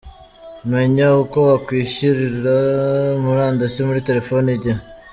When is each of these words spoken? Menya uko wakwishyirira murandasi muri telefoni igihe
Menya 0.71 1.05
uko 1.21 1.37
wakwishyirira 1.49 2.55
murandasi 3.23 3.79
muri 3.87 3.99
telefoni 4.07 4.49
igihe 4.57 4.79